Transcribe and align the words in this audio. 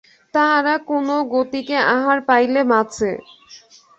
তাহারা 0.33 0.75
কোনো 0.89 1.15
গতিকে 1.33 1.77
আহার 1.93 2.19
পাইলে 2.27 2.61
বাঁচে। 2.71 3.11